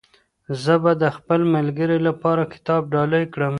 زه 0.63 0.73
به 0.83 0.91
د 1.03 1.05
خپل 1.17 1.41
ملګري 1.55 1.97
لپاره 2.07 2.43
کتاب 2.53 2.81
ډالۍ 2.93 3.25
کړم. 3.33 3.49